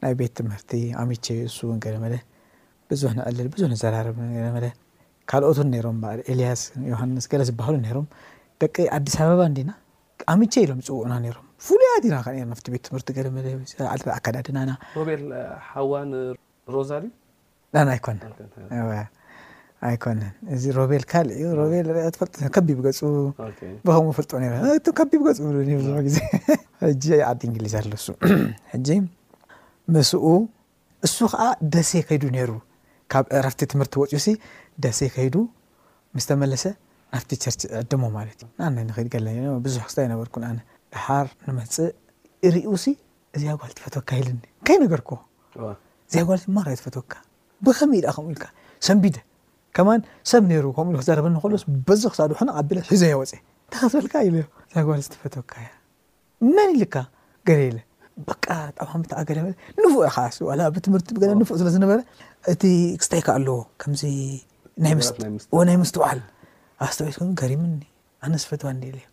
ናይ 0.03 0.13
ቤት 0.19 0.31
ትምህርቲ 0.39 0.71
ኣሚቼ 1.01 1.25
እሱእውን 1.49 1.77
ገለመለ 1.85 2.15
ብዙሕ 2.91 3.11
ንዕልል 3.19 3.47
ብዙሕ 3.55 3.67
ንዘራርብ 3.73 4.17
ካልኦትን 5.31 5.71
ሮም 5.85 5.97
ኤልያስዮሃንስ 6.31 7.25
ገለ 7.31 7.41
ዝባሃሉ 7.49 7.77
ሮም 7.97 8.05
ደቂ 8.63 8.75
ኣዲስ 8.97 9.15
ኣበባን 9.25 9.53
ዲና 9.59 9.71
ኣሚቼ 10.33 10.53
ኢሎም 10.65 10.79
ፅውዕና 10.89 11.13
ሮም 11.37 11.45
ፍሉይዲከ 11.67 12.67
ቤት 12.75 12.83
ትምርቲ 12.89 13.09
ገለመ 13.19 13.37
ኣዳድና 14.17 14.57
ሮዛና 16.75 17.77
ኣይኮነን 17.93 18.33
ኣይኮነን 19.87 20.31
እዚ 20.55 20.63
ሮቤል 20.77 21.03
ካል 21.11 21.27
ዩ 21.41 21.45
ሮቤል 21.61 21.87
ትፈልጡከቢብ 22.13 22.77
ገፁ 22.85 22.99
ብኸም 23.87 24.07
ፈልጡ 24.17 24.31
ከቢብ 24.99 25.21
ገፁ 25.27 25.37
ዙሕ 25.85 25.97
ግዜ 26.87 27.09
ዓዲ 27.29 27.41
እንግሊዝ 27.49 27.73
ኣለሱ 27.81 28.05
ሕጂ 28.73 28.87
ምስኡ 29.95 30.25
እሱ 31.07 31.17
ከዓ 31.31 31.43
ደሰ 31.73 31.91
ከይዱ 32.07 32.23
ነይሩ 32.35 32.49
ካብ 33.11 33.25
ራፍቲ 33.45 33.61
ትምህርቲ 33.71 33.93
ወፅኡ 34.01 34.17
ሲ 34.25 34.29
ደሰይ 34.83 35.09
ከይዱ 35.15 35.35
ምስ 36.15 36.25
ተመለሰ 36.31 36.63
ናፍቲ 37.13 37.29
ቸርች 37.43 37.61
ዕድሞ 37.81 38.03
ማለት 38.17 38.39
እዩ 38.45 38.69
ንነ 38.71 38.79
ንክድ 38.89 39.07
ገለ 39.13 39.27
ብዙሕ 39.67 39.83
ክ 39.93 40.03
ይነበርኩንኣነ 40.07 40.57
ሓር 41.05 41.27
ንመፅእ 41.47 41.89
እርኡ 42.49 42.65
ሲ 42.85 42.95
እዚያጓልቲ 43.35 43.77
ፈቶወ 43.85 44.01
ካሂልኒ 44.09 44.39
ከይ 44.67 44.77
ነገርከ 44.83 45.09
ዘያጓል 46.13 46.41
ማርዩ 46.55 46.75
ትፈትወካ 46.79 47.13
ብከሚእ 47.65 48.05
ኣ 48.07 48.11
ከምኡ 48.15 48.27
ኢልካ 48.33 48.45
ሰምቢደ 48.87 49.15
ከማ 49.75 49.87
ሰብ 50.31 50.43
ነይሩ 50.51 50.65
ከምኡኢ 50.77 50.99
ክዘረበኮሎስ 51.01 51.63
በዝ 51.87 52.03
ክሑቀቢለ 52.13 52.79
ሒዘ 52.91 53.03
ወፅ 53.19 53.31
ንታክዝበልካ 53.35 54.15
ኢዩ 54.27 54.35
ያ 54.75 54.81
ጓል 54.87 55.01
ትፈቶወካ 55.13 55.53
መን 56.55 56.69
ኢልካ 56.77 56.95
ገለ 57.47 57.77
በ 58.27 58.31
ጣ 58.43 58.45
ንፉዕ 59.83 60.59
ብትምህርቲ 60.75 61.09
ብ 61.17 61.23
ንፉእ 61.41 61.57
ስለ 61.61 61.67
ዝነበረ 61.75 61.99
እቲ 62.51 62.61
ክስታይካ 63.01 63.27
ኣለዎ 63.37 63.57
ምናይ 64.81 65.75
ምስት 65.81 65.95
ባዓል 66.01 66.19
ኣስተዊ 66.85 67.07
ገሪምኒ 67.39 67.79
ኣነዝፈትዋ 68.25 68.69
ዴ 68.81 68.83
ኢለዩ 68.91 69.05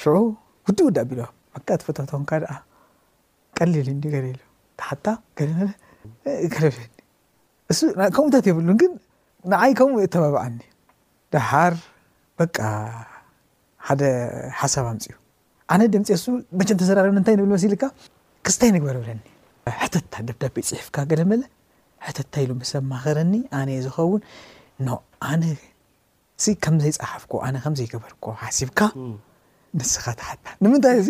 ሽዑ 0.00 0.14
ውዲውድ 0.68 0.96
ኣቢ 1.02 1.10
ተፈቶቶካ 1.80 2.30
ቀሊል 3.58 3.88
ገልዩ 4.04 4.34
ሓታ 4.86 5.06
ገመ 5.38 5.58
ብኒ 6.04 6.70
እሱከኡታት 7.72 8.44
የብሉን 8.48 8.78
ግን 8.82 8.92
ንዓይ 9.52 9.72
ከምኡ 9.78 10.00
ተበብኣኒ 10.14 10.56
ድሓር 11.32 11.74
በቃ 12.40 12.58
ሓደ 13.88 14.02
ሓሳብ 14.60 14.84
ኣምፅ 14.92 15.04
ዩ 15.10 15.14
ኣነ 15.72 15.80
ድምፂ 15.94 16.08
ሱ 16.22 16.26
መቸን 16.58 16.78
ተዘራርብ 16.80 17.12
እንታይ 17.20 17.34
ንብል 17.38 17.50
መስ 17.54 17.64
ኢልካ 17.68 17.84
ክስታ 18.46 18.62
ይነግበር 18.70 18.96
ብለኒ 19.02 19.20
ሕተታ 19.82 20.14
ደብዳቤ 20.28 20.56
ይፅሒፍካ 20.64 20.96
ገለመለ 21.10 21.42
ሕተታ 22.06 22.34
ኢሉ 22.44 22.50
መሰማኸረኒ 22.62 23.34
ኣነየ 23.60 23.78
ዝኸውን 23.86 24.22
ኖ 24.86 24.90
ኣነ 25.30 25.42
ከምዘይፃሓፍኮ 26.64 27.32
ኣነ 27.46 27.56
ከምዘይገበርኮ 27.66 28.26
ሓሲብካ 28.42 28.80
ንስኻ 29.78 30.04
ተሓታ 30.20 30.44
ንምንታይ 30.64 30.96
እዚ 31.02 31.08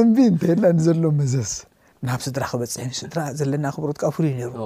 እምቢ 0.00 0.16
እንተየላኒ 0.32 0.76
ዘሎ 0.86 1.02
መዘስ 1.20 1.50
ናብ 2.06 2.20
ስድራ 2.26 2.44
ክበፅሒ 2.50 2.76
ስድራ 3.00 3.20
ዘለና 3.38 3.64
ኣኽብሮትካዓ 3.72 4.08
ፍሉዩ 4.16 4.30
ነይሩ 4.40 4.56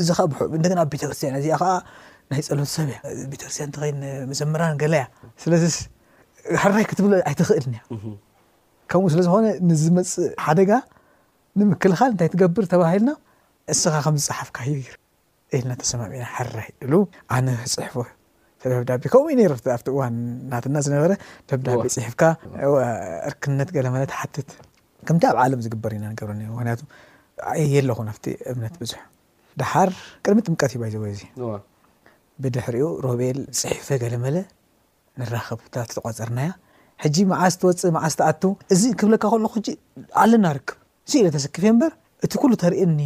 እዚ 0.00 0.08
ኻ 0.16 0.20
ብሑ 0.32 0.38
እንደና 0.58 0.78
ኣብ 0.84 0.88
ቤተክርስትያን 0.94 1.36
ዚኣ 1.44 1.56
ከዓ 1.62 1.72
ናይ 2.30 2.40
ፀሎት 2.48 2.70
ሰብ 2.74 2.88
እያ 2.92 2.98
ቤተክርስትያን 3.32 3.66
እንትኸይ 3.68 3.90
መዘመራን 4.30 4.76
ገለያ 4.82 5.04
ስለዚ 5.42 5.64
ሕራይ 6.62 6.84
ክትብሎ 6.90 7.12
ኣይትኽእልኒያ 7.30 7.82
ከምኡ 8.90 9.06
ስለ 9.14 9.20
ዝኾነ 9.26 9.44
ንዝመፅእ 9.68 10.28
ሓደጋ 10.44 10.70
ንምክልኻል 11.60 12.10
እንታይ 12.14 12.28
ትገብር 12.34 12.64
ተባሂልና 12.74 13.12
እስኻ 13.74 13.94
ከምዝፅሓፍካ 14.06 14.56
እዩ 14.70 14.76
ር 14.92 14.96
ኤልና 15.56 15.72
ተሰማሚዑና 15.82 16.26
ሕራይ 16.36 16.68
ኢሉ 16.84 16.92
ኣነ 17.36 17.46
ፅሕፎ 17.76 17.96
ደብዳቤ 18.70 19.02
ከምኡእዩ 19.12 19.36
ነኣብቲ 19.54 19.88
እዋን 19.94 20.14
ናትና 20.52 20.76
ዝነበረ 20.86 21.12
ደብዳቤ 21.50 21.84
ፅሒፍካ 21.96 22.22
እርክነት 23.36 23.68
ገለመለ 23.76 24.02
ሓትት 24.20 24.48
ከምታይ 25.08 25.30
ኣብ 25.32 25.38
ዓለም 25.44 25.60
ዝግበር 25.64 25.92
ኢና 25.96 26.04
ንገብረኒ 26.12 26.40
ምክንያቱ 26.54 26.80
እየ 27.62 27.72
ኣለኹ 27.82 27.98
ኣፍቲ 28.12 28.24
እብነት 28.50 28.74
ብዙሕ 28.82 29.00
ድሓር 29.60 29.90
ቅድሚ 30.24 30.38
ጥምቀት 30.46 30.72
ዩባይዘወይ 30.76 31.10
እዚ 31.16 31.22
ብድሕሪኡ 32.44 32.86
ሮቤል 33.06 33.38
ፅሒፈ 33.58 33.88
ገለመለ 34.02 34.36
ንራከቡታ 35.20 35.74
ተቋፅርናያ 35.92 36.48
ሕጂ 37.04 37.16
መዓስ 37.30 37.54
ትወፅእ 37.60 37.92
መዓስ 37.98 38.14
ተኣቱ 38.20 38.42
እዚ 38.74 38.82
ክብለካ 39.00 39.24
ከለኩ 39.34 39.54
ሕ 39.66 39.76
ኣለና 40.22 40.46
ርክብ 40.58 40.78
እዚ 41.06 41.12
ኢ 41.20 41.22
ለ 41.26 41.30
ተሰክፍ 41.36 41.64
ምበር 41.76 41.92
እቲ 42.26 42.32
ኩሉ 42.42 42.52
ተርእየኒ 42.62 42.98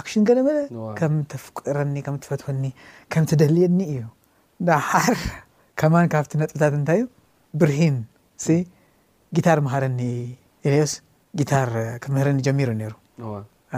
ኣክሽን 0.00 0.22
ገለመለ 0.28 0.58
ከም 0.98 1.14
ተፍቅረኒ 1.32 1.96
ከም 2.06 2.16
ትፈትወኒ 2.22 2.64
ከም 3.14 3.24
ትደልየኒ 3.30 3.80
እዩ 3.92 4.02
ድሓር 4.68 5.16
ከማን 5.80 6.06
ካብቲ 6.14 6.32
ነጥብታት 6.42 6.74
እንታይ 6.78 6.98
እዩ 7.00 7.04
ብርሂን 7.60 7.96
ጊታር 9.36 9.58
መሃረኒ 9.66 10.00
ኢለዮስ 10.66 10.92
ታር 11.50 11.70
ክምህርኒ 12.02 12.38
ጀሚሩ 12.46 12.68
ነይሩ 12.80 12.92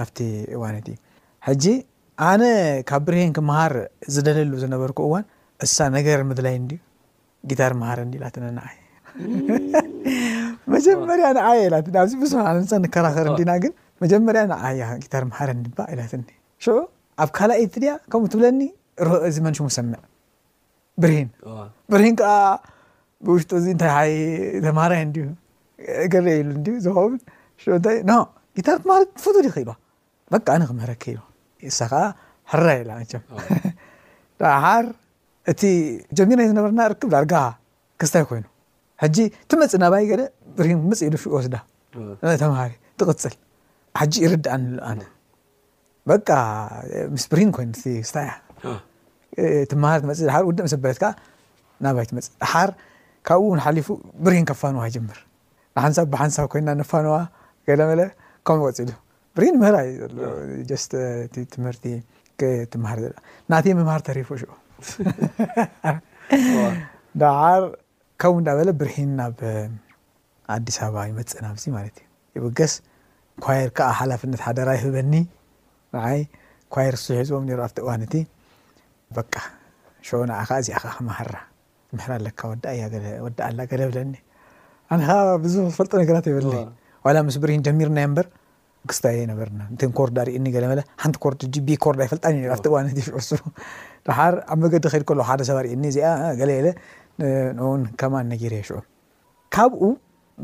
ኣብቲ 0.00 0.18
እዋነት 0.56 0.86
እዩ 0.92 0.96
ሕጂ 1.46 1.64
ኣነ 2.28 2.42
ካብ 2.88 3.02
ብርሂን 3.06 3.30
ክምሃር 3.36 3.72
ዝደለሉ 4.14 4.52
ዝነበርኩ 4.62 4.98
እዋን 5.08 5.24
እሳ 5.66 5.76
ነገር 5.96 6.18
ምድላይ 6.30 6.54
ዩ 6.70 6.76
ግታር 7.50 7.72
መሃር 7.80 8.00
ላት 8.22 8.36
ንዓይ 8.58 8.76
መጀመርያ 10.72 11.26
ንዓየ 11.38 11.60
ኢላት 11.68 11.86
ኣዚ 12.02 12.12
ብዙ 12.22 12.32
ንሳ 12.62 12.72
ንከራከር 12.84 13.28
ዲና 13.40 13.50
ግን 13.64 13.72
መጀመርያ 14.02 14.42
ንዓያ 14.52 14.88
ግታር 15.04 15.24
መሃርድባ 15.30 15.78
ኢላትኒ 15.92 16.24
ሽዑ 16.64 16.76
ኣብ 17.22 17.30
ካላእትድያ 17.36 17.92
ከምኡ 18.12 18.28
ትብለኒ 18.32 18.60
ር 19.08 19.16
እዚ 19.28 19.36
መንሽሙ 19.46 19.66
ሰምዕ 19.76 19.96
ብርሂን 21.02 21.28
ብርሂን 21.92 22.14
ከዓ 22.20 22.32
ብውሽጡ 23.26 23.50
እዚ 23.60 23.66
እንታይ 23.74 23.92
ሃይ 23.98 24.14
ተምሃራይ 24.66 25.02
ዩ 25.20 25.26
ገርአ 26.14 26.32
ኢሉ 26.42 26.50
ዩ 26.72 26.76
ዝኸውን 26.86 27.16
ጊታር 27.66 28.76
ትምሃር 28.82 29.02
ፈቱድ 29.22 29.44
ይኽእሉ 29.48 29.68
በቃ 30.34 30.46
አነ 30.54 30.62
ክመረክዩ 30.70 31.16
እሳ 31.68 31.78
ኸዓ 31.90 32.02
ሕራ 32.50 32.66
የላ 32.78 32.90
ቸም 33.10 33.22
ዳሓር 34.40 34.84
እቲ 35.50 35.62
ጀንጊ 36.16 36.30
ናይ 36.38 36.46
ዝነበርና 36.50 36.80
ርክብ 36.92 37.08
ዳርጋ 37.14 37.32
ክስታይ 38.00 38.22
ኮይኑ 38.30 38.44
ሕጂ 39.02 39.16
ትመፅ 39.50 39.72
ናባይ 39.82 40.04
ገ 40.10 40.12
ብርሂን 40.56 40.78
መፅ 40.90 41.00
ልፊእ 41.14 41.32
ወስዳ 41.36 41.56
ተምሃር 42.42 42.72
ትቅፅል 43.00 43.34
ሓጂ 44.00 44.14
ይርዳእ 44.24 44.56
ንኣነ 44.64 45.02
በቃ 46.10 46.28
ምስ 47.14 47.24
ብርሂን 47.30 47.50
ኮይኑስታእያ 47.56 48.30
ትምሃር 49.72 49.98
ትመፅ 50.04 50.18
ሓ 50.34 50.36
ውድ 50.48 50.60
ም 50.66 50.68
በረትከ 50.84 51.04
ናባይ 51.86 52.06
ትመፅእ 52.10 52.34
ሓር 52.52 52.70
ካብኡ 53.28 53.42
ው 53.50 53.56
ሓሊፉ 53.66 53.88
ብርሂን 54.26 54.46
ከፋንዋ 54.52 54.82
ጀምር 54.96 55.18
ንሓንሳብ 55.76 56.06
ብሓንሳብ 56.14 56.46
ኮይና 56.52 56.68
ነፋኖዋ 56.82 57.16
ገለ 57.68 57.80
መለ 57.90 58.00
ከምኡ 58.48 58.64
ይወፂሉ 58.68 58.90
ብርሂን 59.36 59.56
ምህራ 59.62 59.76
እዩ 59.88 60.02
ጀስተ 60.68 60.92
ትምህርቲ 61.54 61.84
ትምሃር 62.72 63.00
ናቲ 63.52 63.66
መምሃር 63.78 64.02
ተሪፉ 64.08 64.28
ሽኡ 64.40 64.50
ዳዓር 67.22 67.62
ከው 68.22 68.32
እዳ 68.40 68.48
በለ 68.58 68.70
ብርሂን 68.80 69.10
ናብ 69.18 69.38
ኣዲስ 70.54 70.76
ኣበባ 70.84 71.00
ይመፅና 71.10 71.46
ዚ 71.62 71.72
ማለት 71.76 71.96
እዩ 72.04 72.08
ይቡገስ 72.38 72.74
ኳየር 73.44 73.70
ከዓ 73.78 73.88
ሓላፍነት 74.00 74.40
ሓደራ 74.46 74.68
ይህበኒ 74.78 75.14
ንዓይ 75.96 76.20
ኳየር 76.76 76.96
ክሱሒ 77.00 77.18
ዝቦም 77.28 77.44
ነሩ 77.50 77.60
ኣብ 77.66 77.72
ቲ 77.76 77.80
እዋንቲ 77.84 78.14
በቃ 79.18 79.34
ሽ 80.08 80.20
ንኣኻ 80.30 80.48
እዚኣኸ 80.62 80.86
ክምሃራ 80.98 81.34
ምራ 81.98 82.10
ለካ 82.26 82.40
ወዳ 82.52 82.64
ኣላ 83.48 83.60
ገለብለኒ 83.72 84.14
ኣነኻ 84.94 85.10
ብዙሕ 85.44 85.64
ዝፈልጦ 85.72 85.92
ነገራት 86.02 86.26
ይብለ 86.32 86.52
ላ 87.16 87.20
ምስ 87.26 87.36
ብርሂን 87.42 87.62
ጀሚርና 87.66 87.98
በር 88.16 88.26
ክስታ 88.90 89.04
ነበርና 89.30 89.60
ኮርዳ 89.98 90.16
ርእኒ 90.28 90.46
ለለ 90.64 90.80
ሓንቲ 91.02 91.16
ኮር 91.24 91.34
ኮርዳ 91.84 92.00
ኣይፈልጣን 92.06 92.32
እዩ 92.38 92.44
ብ 92.50 92.52
እዋን 92.70 92.86
የሽዑ 93.00 93.16
ሱ 93.28 93.30
ሓር 94.18 94.34
ኣብ 94.52 94.58
መገዲ 94.64 94.84
ከይድ 94.92 95.04
ከ 95.08 95.10
ሓደ 95.30 95.40
ሰብ 95.48 95.58
ርእኒ 95.66 95.84
እዚኣ 95.92 96.08
ገለለ 96.40 96.66
ው 97.70 97.72
ከማ 98.02 98.14
ነገር 98.32 98.52
የሽዑ 98.58 98.78
ካብኡ 99.56 99.82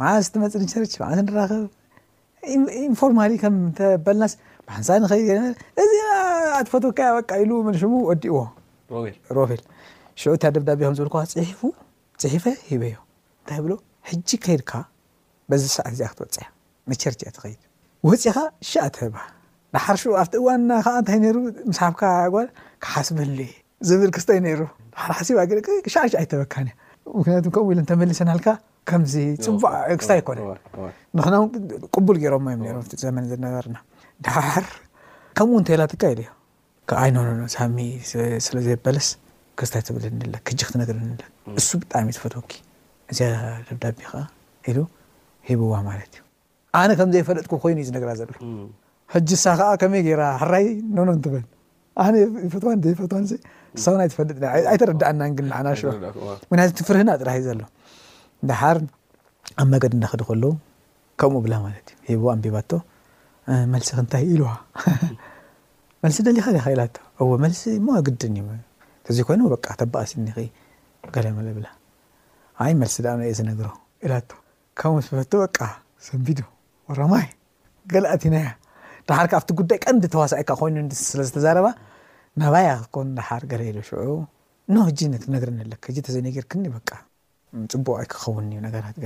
ማዓስቲ 0.00 0.34
መፅር 0.42 0.62
ማዓስ 1.02 1.20
ንራኸብ 1.28 1.64
ንፎርማሊ 2.92 3.32
ከምተበልና 3.42 4.24
ብሓንሳ 4.68 4.88
ድእዚ 5.12 5.94
ኣትፎቶካ 6.60 7.00
በቃ 7.18 7.30
ኢሉሽሙ 7.46 7.92
ወዲእዎ 8.10 8.40
ሮቤል 9.40 9.62
ዑ 10.30 10.36
እታ 10.38 10.44
ደብዳቤ 10.56 10.80
ከም 10.86 10.96
ዝብል 11.00 11.12
ፅሒፈ 12.22 12.44
ሂበዩ 12.70 12.96
ብ 13.64 13.70
ሕጂ 14.08 14.28
ከይድካ 14.44 14.70
በዚ 15.50 15.62
ሰዓት 15.76 15.94
ዚ 15.98 16.02
ክትወፅያ 16.12 16.46
መር 16.88 16.96
ትኸይድ 17.36 17.60
ወፅእኻ 18.08 18.36
ሻኣ 18.70 18.84
ትህባ 18.96 19.16
ዳሓር 19.74 19.96
ኣብቲ 20.22 20.34
እዋንና 20.40 20.70
ከዓ 20.84 20.94
እንታይ 21.00 21.18
ሩ 21.36 21.38
ምስሓፍካ 21.70 22.02
ሓስብ 22.94 23.18
ዝብል 23.88 24.10
ክስተይ 24.16 24.38
ሩ 24.60 24.60
ሓሲባ 25.18 25.38
ሻሸ 25.94 26.12
ይተበካኒ 26.24 26.68
እ 27.08 27.12
ምክንያቱ 27.20 27.46
ከምኡ 27.56 27.66
ንተመሊሰናሃካ 27.84 28.48
ከምዚ 28.88 29.14
ፅቡዕክታ 29.46 30.10
ይኮነ 30.20 30.38
ንክ 31.16 31.52
ቅቡል 31.94 32.16
ገሮ 32.24 32.34
ዘ 32.46 32.96
ዝነበና 33.02 33.76
ዳር 34.26 34.64
ከምኡውተላትካ 35.38 36.02
የዩ 36.12 36.20
ይሳሚ 37.46 37.78
ስለዘበለስ 38.46 39.08
ክዝ 39.60 39.70
ትብል 39.88 40.34
ክ 40.46 40.48
ክትነር 40.62 40.90
ሱ 41.68 41.70
ብጣዕሚ 41.82 42.08
ፈወ 42.22 42.32
እዝያ 43.12 43.28
ደብዳቤ 43.68 43.98
ከዓ 44.08 44.18
ኢሉ 44.70 44.78
ሂቡዋ 45.48 45.74
ማለት 45.88 46.12
እዩ 46.16 46.22
ኣነ 46.80 46.90
ከምዘይፈለጥኩ 47.00 47.52
ኮይኑ 47.62 47.76
እዩ 47.82 47.86
ዝነገራ 47.90 48.10
ዘሎ 48.20 48.30
ሕጂ 49.14 49.28
ሳ 49.42 49.46
ከዓ 49.60 49.68
ከመይ 49.82 50.02
ገይራ 50.06 50.22
ሓራይ 50.42 50.66
ነኖ 50.96 51.08
እትበል 51.18 51.44
ኣነ 52.04 52.14
ፈትዋን 52.54 52.80
ፈትዋን 53.00 53.22
እሳእውን 53.76 54.00
ኣይትፈለጥና 54.04 54.44
ኣይተረዳኣና 54.72 55.22
ግናዓና 55.38 55.68
ሽ 55.80 55.86
ምንያት 56.50 56.70
ትፍርህና 56.80 57.10
ጥራሕእዩ 57.22 57.44
ዘሎ 57.50 57.62
ድሓር 58.50 58.78
ኣብ 59.62 59.66
መገድ 59.74 59.92
እዳክድ 59.98 60.22
ከሎዉ 60.28 60.44
ከምኡ 61.20 61.38
እብላ 61.42 61.54
ማለት 61.66 61.88
እዩ 62.06 62.12
ሂቡዋ 62.14 62.28
ኣንቢባቶ 62.36 62.70
መልሲ 63.72 63.88
ክንታይ 63.98 64.24
ኢልዋ 64.34 64.48
መልሲ 66.04 66.16
ደሊኻሊካ 66.26 66.66
ኢላቶ 66.74 66.94
እ 67.20 67.40
መልሲ 67.44 67.62
ሞ 67.86 67.96
ግድን 68.08 68.36
ዩ 68.40 68.44
ተዚ 69.08 69.18
ኮይኑ 69.30 69.42
ቃ 69.64 69.76
ተባኣሲኒ 69.82 70.26
ገለመለ 71.16 71.48
ብላ 71.58 71.68
ሃይ 72.60 72.72
መልሲ 72.78 72.94
ዳኣ 73.04 73.10
ኦ 73.30 73.32
ዚነግሮ 73.38 73.66
ኢላቶ 74.04 74.30
ካብኡ 74.80 74.94
ስለቶ 75.08 75.32
በቃ 75.42 75.58
ሰንቢዱ 76.06 76.40
ወረማይ 76.88 77.26
ገላ 77.92 78.04
ኣትናያ 78.14 78.46
ዳሓርካ 79.08 79.32
ኣብቲ 79.38 79.50
ጉዳይ 79.60 79.78
ቀንዲ 79.84 80.04
ተዋሳእካ 80.14 80.50
ኮይኑ 80.60 80.76
ስለ 81.10 81.20
ዝተዛረባ 81.28 81.66
ናባያ 82.42 82.70
ክኮ 82.84 82.96
ደሓር 83.18 83.42
ገለ 83.52 83.62
ሉ 83.76 83.78
ሽዑ 83.90 84.10
ኖ 84.74 84.76
ነግርኒ 85.36 85.58
ለ 85.70 85.72
ተዘነገርክኒ 86.08 86.64
በቃ 86.76 86.88
ፅቡቅ 87.74 87.94
ኣይ 88.00 88.06
ክኸውዩ 88.14 88.56
ነገራት 88.66 88.96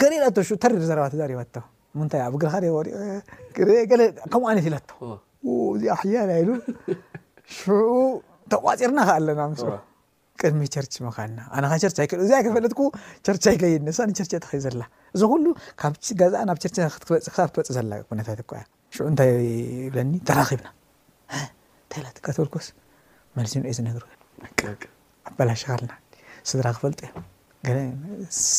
ገ 0.00 0.02
ላቶ 0.22 0.36
ተሪር 0.64 0.82
ዘረባ 0.90 1.04
ተዛሪባቶ 1.16 1.54
ምንታይ 1.98 2.20
ኣብ 2.28 2.34
ግካከምኡ 2.42 4.42
ዓይነት 4.50 4.64
ኢላቶ 4.70 4.90
እዚኣ 5.74 5.92
ሓያላ 6.02 6.30
ኢሉ 6.42 6.50
ሽዑ 7.58 7.90
ተቋፂርና 8.52 8.98
ኸ 9.08 9.10
ኣለና 9.18 9.40
ምስ 9.52 9.62
ቅድሚ 10.44 10.62
ቸርች 10.74 10.94
ምካንና 11.06 11.40
ኣነኻ 11.56 11.72
ቸር 11.82 11.92
ኣይከ 12.02 12.12
እዚ 12.24 12.30
ኣይ 12.38 12.42
ከፈለጥኩ 12.46 12.80
ቸርች 13.26 13.44
ኣይገይድኒ 13.50 13.88
ቸርተኸዩ 14.32 14.60
ዘላ 14.66 14.82
እዚ 15.14 15.22
ኩሉ 15.32 15.44
ካብጋዛእ 15.82 16.44
ናብ 16.48 16.58
ቸር 16.62 16.72
ፅ 16.76 16.78
ብ 17.08 17.18
ትበፅ 17.26 17.68
ዘላ 17.76 17.92
ነ 18.18 18.22
እንታይ 19.10 19.30
ብለኒ 19.92 20.12
ተራኺብና 20.28 20.68
ንታይካተወልኮስ 21.90 22.66
መልሲ 23.38 23.52
ንኦ 23.62 23.70
ዝነገሩ 23.78 24.04
ኣበላሽና 25.30 25.92
ስድራ 26.50 26.66
ክፈልጥ 26.76 27.00
እዮ 27.70 27.74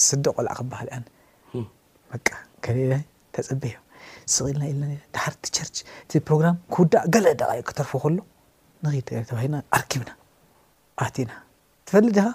ስደ 0.08 0.26
ቆልዕ 0.36 0.54
ክበሃል 0.60 0.90
እያ 1.56 2.38
ከሌላ 2.68 2.94
ተፅበእዮ 3.38 3.76
ስቅልና 4.34 4.64
ኢና 4.72 4.84
ተሓርቲ 5.16 5.44
ቸርች 5.58 5.78
እቲ 6.04 6.12
ፕሮግራም 6.28 6.56
ክውዳእ 6.76 7.06
ገለ 7.14 7.28
ደቀ 7.42 7.52
ክተርፈ 7.70 7.92
ከሎ 8.04 8.18
ን 8.86 9.02
ተባሂልና 9.32 9.58
ኣርኪብና 9.78 10.12
ኣቲና 11.06 11.32
ትፈልጥ 11.90 12.12
ድኻ 12.18 12.28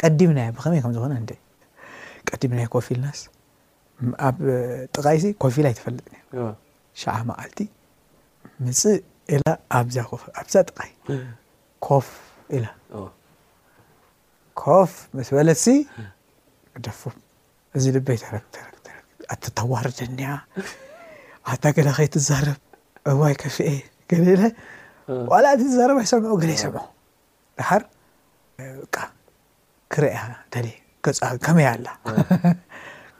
ቀዲምናየ 0.00 0.48
ብኸመይ 0.56 0.80
ከምዝኾነ 0.84 1.12
ን 1.22 1.26
ቀዲምናይ 2.28 2.66
ኮፍ 2.74 2.86
ልናስ 2.96 3.20
ኣብ 4.28 4.36
ጥቃይሲ 4.94 5.24
ኮፍ 5.42 5.52
ኢላ 5.60 5.66
ኣይትፈልጥ 5.70 6.04
ኒ 6.14 6.44
ሸዓ 7.02 7.14
መዓልቲ 7.28 7.58
ምፅእ 8.64 8.98
ኢላ 9.34 9.46
ኣ 9.76 9.80
ኮፍ 10.10 10.22
ኣብዛ 10.40 10.54
ጥቃይ 10.70 10.90
ኮፍ 11.86 12.06
ኢላ 12.58 12.66
ኮፍ 14.62 14.92
ምስ 15.16 15.28
በለትሲ 15.36 15.66
ደፉ 16.86 17.00
እዚ 17.76 17.84
ልበይ 17.96 18.18
ተረተ 18.22 18.54
ኣተተዋርደኒያ 19.32 20.28
ኣታ 21.50 21.62
ገዳኸይ 21.76 22.08
ትዛረብ 22.14 22.58
እዋይ 23.12 23.34
ከፍአ 23.42 23.70
ገለ 24.10 24.28
ዋላ 25.32 25.44
እቲ 25.54 25.62
ዛረብ 25.78 25.96
ኣይሰምዑ 26.02 26.32
ግ 26.42 26.44
ይሰምዑ 26.56 26.84
ቃ 28.96 29.06
ክረአያ 29.94 30.18
ከመይ 31.44 31.66
ኣላ 31.74 31.88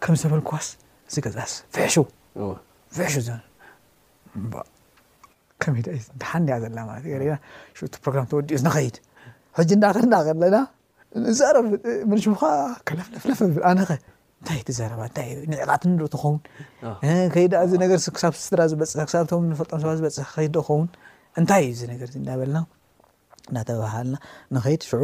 ከም 0.03 0.15
ዘበልክስ 0.23 0.69
እዚ 1.09 1.17
ገፃስ 1.27 1.53
ፍሹ 1.75 1.95
ፍሹ 2.97 3.15
ከመይሓደያ 5.63 6.55
ዘላ 6.65 6.77
ማለት 6.91 7.11
ና 7.11 7.39
እቲ 7.87 7.95
ፕሮግራም 8.05 8.27
ተወዲኡ 8.31 8.59
ንኸይድ 8.67 8.97
ሕጂ 9.59 9.71
እንዳክናቀለና 9.79 10.57
ንዛረ 11.25 11.57
ምን 12.11 12.19
ሽሙካ 12.25 12.43
ከለፍለፍለፈብልኣነኸ 12.89 13.91
እንታይ 14.41 14.59
እት 14.63 14.69
ዘረባ 14.77 15.01
እንታይእዩ 15.09 15.39
ንዕቃት 15.53 15.83
ንርኢ 15.97 16.09
ትኸውን 16.15 16.39
ከይዳ 17.35 17.55
ዚ 17.71 17.81
ነገርክሳብ 17.83 18.35
ስድራ 18.45 18.61
ዝበፅ 18.73 18.93
ሳብቶም 19.15 19.43
ንፈልጦም 19.53 19.81
ሰባ 19.83 19.93
ዝበፅሐ 19.99 20.27
ከይ 20.37 20.49
ዶ 20.55 20.63
ክኸውን 20.67 20.87
እንታይ 21.41 21.65
እዩ 21.67 21.75
ዚ 21.81 21.91
ነገር 21.93 22.09
እዳበልና 22.21 22.59
እናተባሃልና 23.51 24.17
ንኸይድ 24.57 24.85
ሽዑ 24.91 25.03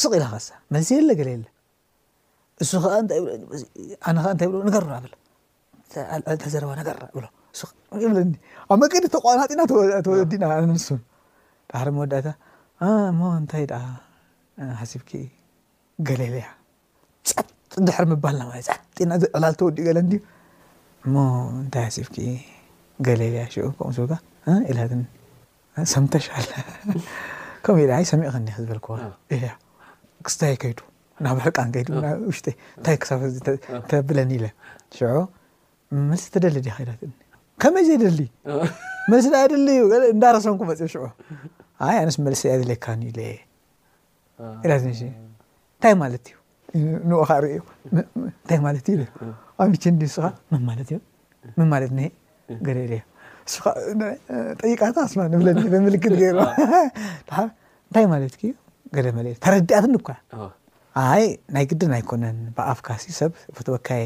ስቕ 0.00 0.10
ኢላ 0.18 0.24
ኸሳ 0.32 0.46
መዝ 0.74 0.88
ለ 1.08 1.12
ገሌላ 1.20 1.44
እሱ 2.62 2.70
ኸ 2.82 2.98
ንታይ 3.04 3.20
ኣነ 4.08 4.16
ንታይ 4.34 4.48
ብ 4.50 4.52
ነገርብ 4.66 4.90
ተዘረባ 6.42 6.70
ነገራ 6.80 6.96
ብ 7.14 7.24
ብለ 8.12 8.20
ኣብ 8.72 8.78
መቀዲ 8.82 9.04
ተቆናጥና 9.14 9.60
ተወዲና 10.06 10.44
ኣንሱ 10.58 10.86
ሕር 11.80 11.88
መወዳእታ 11.96 12.28
ሞ 13.18 13.20
እንታይ 13.40 13.64
ኣ 13.78 13.82
ሓስብኪ 14.80 15.10
ገሌለያ 16.10 16.46
ፀጥ 17.30 17.48
ድሕር 17.88 18.04
ምባልናማለ 18.12 18.60
ጥናዕላል 18.98 19.54
ተወዲኡ 19.60 19.84
ገለንድዩ 19.88 20.20
ሞ 21.14 21.24
እንታይ 21.62 21.84
ሓስብኪ 21.88 22.16
ገሌለያ 23.08 23.44
ሽኡ 23.56 23.66
ከምኡ 23.76 23.92
ሱጋ 23.98 24.12
ኢላትኒ 24.70 25.02
ሰምተሻለ 25.94 26.50
ከምኡ 27.66 27.76
ኢል 27.86 27.90
ይ 28.02 28.06
ሰሚእ 28.12 28.32
ክኒክዝበልክዎያ 28.36 29.52
ክስታይ 30.26 30.54
ከይዱ 30.62 30.80
ና 31.24 31.34
ብሕቃን 31.36 31.68
ከይዱናውሽ 31.74 32.38
ንታይ 32.48 32.96
ክብተብለኒ 33.02 34.30
ኢለ 34.38 34.44
ሽዑ 34.96 35.14
መልስ 36.10 36.24
ተደለ 36.34 36.56
ድ 36.64 36.68
ከላ 36.78 36.90
ከመይ 37.62 37.84
ዘደሊ 37.88 38.20
መልስ 39.12 39.26
ና 39.32 39.40
ደሊ 39.52 39.68
ዩ 39.80 39.84
እንዳረሰምኩ 40.14 40.60
መፅ 40.70 40.80
ሽዑ 40.94 41.02
ይ 41.08 41.10
ዓይነስ 41.90 42.16
መልስ 42.26 42.40
ያድለካኒ 42.50 43.02
ኢ 43.10 43.12
ዚ 45.00 45.02
እንታይ 45.04 45.94
ማለት 46.02 46.26
እዩ 46.76 46.84
ንካሪዩታይ 47.10 48.58
ማለትእ 48.66 49.00
ኣብ 49.62 49.72
ዲ 49.82 49.94
ንስኻ 50.00 50.24
እዩን 50.54 51.72
ማለት 51.74 51.92
ሄ 52.02 52.08
ገል 52.66 52.78
ጠይቃት 54.60 54.96
ማንብለ 55.20 55.48
በምልክት 55.72 56.14
ገይሩ 56.22 56.38
እንታይ 57.28 58.06
ማለትዩ 58.12 58.42
ገ 58.96 59.02
ተረዳእት 59.44 59.86
ንኳ 59.92 60.08
ኣይ 61.12 61.24
ናይ 61.54 61.64
ግድን 61.68 61.92
ኣይኮነን 61.96 62.38
ብኣፍካሲ 62.56 63.04
ሰብ 63.18 63.30
ፈተወካየ 63.58 64.02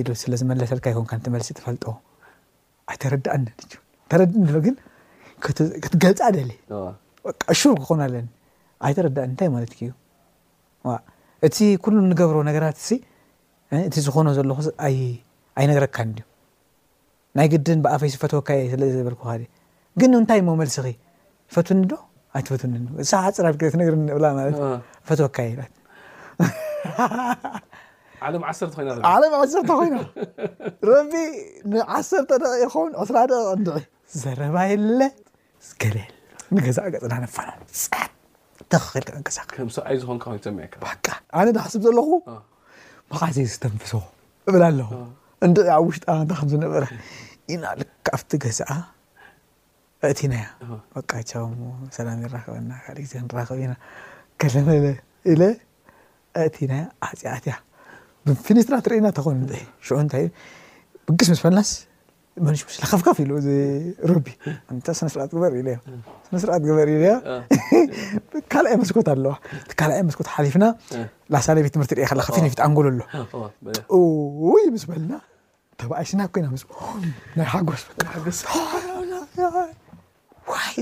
ኢሉ 0.00 0.08
ስለ 0.20 0.32
ዝመለሰልካ 0.40 0.86
ይኮንካ 0.92 1.12
ንትመልሲእ 1.20 1.56
ተፈልጦ 1.58 1.84
ኣይተረዳእን 2.90 3.42
ተረዲሎግን 4.12 4.76
ክትገልፃ 5.84 6.20
ደሊ 6.36 6.50
ቀሹር 7.42 7.76
ክኾኑ 7.82 8.00
ኣለኒ 8.06 8.26
ኣይተረዳእኒ 8.88 9.28
እንታይ 9.32 9.48
ማለት 9.56 9.72
ኪ 9.78 9.80
እዩ 9.86 9.92
ዋ 10.88 10.96
እቲ 11.48 11.56
ኩሉ 11.84 11.94
እንገብሮ 12.06 12.38
ነገራት 12.50 12.78
እቲ 13.88 13.94
ዝኮኖ 14.08 14.26
ዘለኹ 14.38 14.58
ኣይ 14.86 15.64
ነገረካ 15.70 15.96
ድዩ 16.16 16.24
ናይ 17.38 17.46
ግድን 17.52 17.80
ብኣፈሲ 17.84 18.14
ፈትወካየ 18.22 18.62
ስለዝበልኩካ 18.74 19.30
ግን 20.00 20.10
ምንታይ 20.18 20.40
ሞመልስ 20.48 20.76
ኺ 20.84 20.90
ፈትኒ 21.54 21.80
ዶ 21.90 21.94
ኣይት 22.36 22.46
ፈትሳሓፅራት 22.52 23.74
ነገርእብላ 23.82 24.26
ማለት 24.38 24.58
ፈትወካ 25.10 25.38
ዓለም 28.26 28.42
ዓሰርተ 28.52 29.64
ኮይና 29.70 29.96
ረቢ 30.88 31.12
ንዓሰርተ 31.72 32.30
ደቂ 32.42 32.52
ይኸውን 32.62 32.90
ዕስራ 33.02 33.16
ደቕንድ 33.30 33.68
ዘረባ 34.22 34.56
የለ 34.70 35.00
ዝገለየል 35.68 36.12
ንገዛእ 36.56 36.90
ገፅና 36.94 37.20
ፋላ 37.36 37.50
ሳ 37.84 37.90
ተኽልንቀሳ 38.74 39.38
ኣነ 41.38 41.46
ዳሓስብ 41.58 41.80
ዘለኹ 41.86 42.08
መኻዘ 43.12 43.36
ዝተንፍሶ 43.54 43.94
እብል 44.50 44.64
ኣለኹ 44.68 44.90
እን 45.46 45.54
ኣብ 45.78 45.84
ውሽጢ 45.88 46.04
እንታ 46.20 46.32
ከም 46.40 46.48
ዝነበረ 46.54 46.82
ኢና 47.54 47.64
ልካ 47.82 48.08
ብቲ 48.22 48.32
ገዛእ 48.46 48.72
ኣእቲናያ 50.08 50.44
በቃ 50.96 51.10
ቻውሙ 51.30 51.58
ሰላም 51.96 52.18
ዘራኸበና 52.24 52.70
ካእ 52.84 52.94
ግዜ 53.06 53.12
ንራኸቢኢና 53.24 53.74
ከለመለ 54.40 54.84
ኢለ 55.32 55.42
እቲናያ 56.48 56.82
ዓፅያኣትእያ 57.06 57.54
ብፊኒስትራ 58.26 58.74
ትርእየና 58.84 59.08
ተኾኑ 59.18 59.36
ሽ 59.86 59.88
ንታይእዩ 60.06 60.28
ብግስ 61.08 61.28
ምስ 61.32 61.40
ፈልናስ 61.44 61.70
መንሹ 62.46 62.60
ኸፍከፍ 62.92 63.16
ኢሉ 63.24 63.30
ሮቢ 64.10 64.26
ስነስርት 65.00 65.32
በ 65.42 65.50
ኢ 65.60 65.74
ስነስርዓት 66.28 66.62
ግበር 66.68 66.88
ኢ 66.94 66.96
ካልኣይ 68.54 68.76
መስኮት 68.84 69.08
ኣለዋ 69.14 69.34
ቲካልኣይ 69.72 70.02
መስኮት 70.10 70.28
ሓሊፍና 70.36 70.66
ላሳለቤት 71.34 71.72
ትምህርቲ 71.76 71.92
ርየ 72.00 72.06
ፊትኣንጎሎ 72.54 72.88
ኣሎ 73.20 74.52
ይ 74.62 74.66
ምስ 74.76 74.84
በልና 74.92 75.12
ተብኣይ 75.82 76.06
ስና 76.12 76.22
ኮይና 76.32 76.46
ምስ 76.56 76.64
ናይ 77.38 77.46
ሓጎስ 77.54 77.84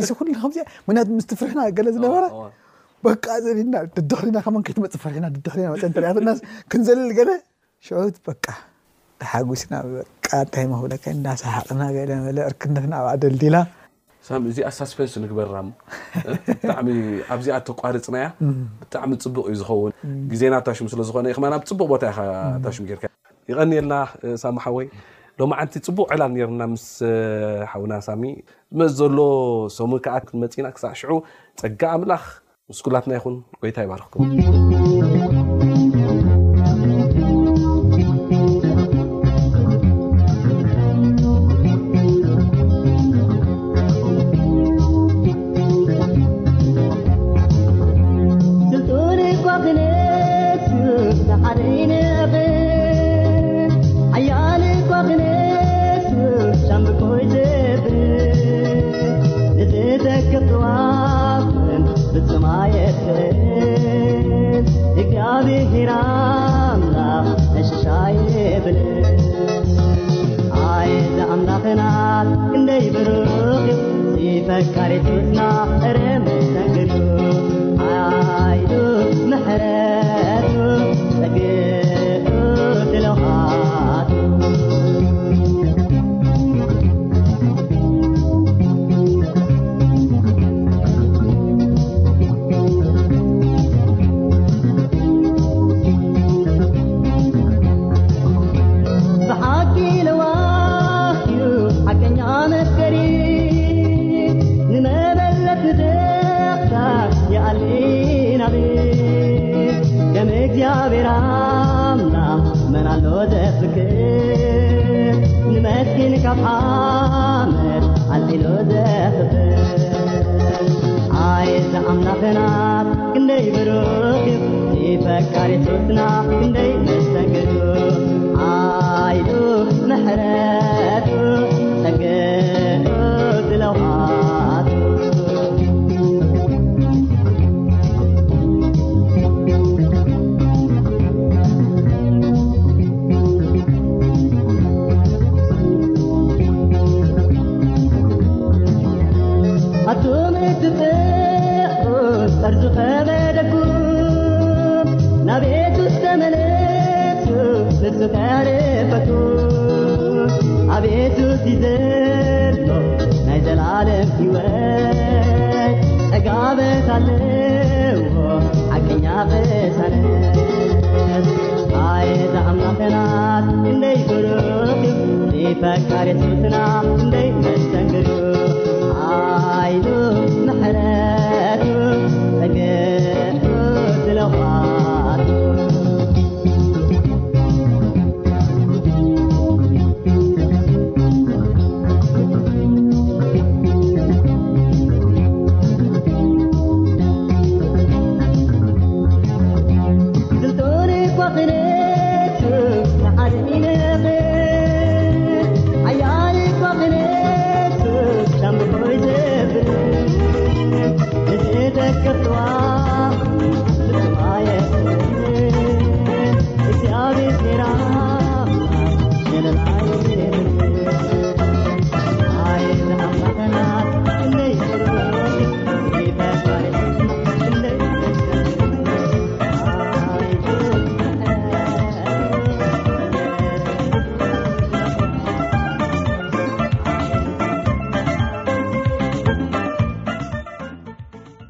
እዚ 0.00 0.08
ዚን 0.56 0.98
ምስ 1.18 1.26
ፍርሕና 1.40 1.60
ለ 1.86 1.88
ዝነበረ 1.96 2.24
ዘና 3.46 3.74
ድኽሪና 4.10 4.36
ከመትመፅ 4.46 4.94
ፍርሕና 5.04 5.24
ና 6.28 6.32
ክንዘልል 6.72 7.10
ለ 7.30 7.32
ሽዑት 7.86 8.16
በ 8.26 8.30
ሓጉስና 9.32 9.72
ንታይ 9.90 10.64
መክብለ 10.72 10.94
ዳሳሓቅና 11.26 11.82
ገለ 11.96 12.38
ርክትነትኣብኣ 12.52 13.12
ደልዲላ 13.24 13.56
እዚኣ 14.50 14.68
ሳስፐን 14.76 15.08
ንግበራ 15.22 15.56
ብጣዕሚ 16.54 16.88
ኣብዚኣ 17.34 17.56
ተቋርፅናያ 17.68 18.24
ብጣዕሚ 18.80 19.10
ፅቡቅ 19.24 19.46
ዩ 19.52 19.54
ዝኸውን 19.60 19.92
ግዜና 20.32 20.52
ኣታሽሙ 20.62 20.86
ስለዝኮነናብ 20.94 21.62
ፅቡቅ 21.70 21.86
ቦታ 21.92 22.04
ሽሙ 22.76 22.84
እ 22.90 22.98
ይቀኒልና 23.50 23.94
ሳማሓወይ 24.42 24.86
ሎም 25.40 25.52
ዓንቲ 25.62 25.80
ፅቡቅ 25.86 26.06
ዕላ 26.14 26.22
ነርና 26.34 26.62
ምስ 26.70 26.84
ሓዊናሳሚ 27.72 28.22
ዝመፅ 28.70 28.90
ዘሎ 29.00 29.18
ሰሙ 29.76 29.90
ዓ 30.16 30.18
ክመፂና 30.28 30.66
ክሳ 30.76 30.84
ሽዑ 31.00 31.12
ፀጋ 31.62 31.80
ኣምላኽ 31.98 32.24
ምስኩላትና 32.72 33.12
ይኹን 33.18 33.36
ጎይታ 33.62 33.78
ይባርክኩም 33.86 35.16